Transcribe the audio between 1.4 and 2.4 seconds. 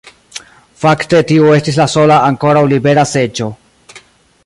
estis la sola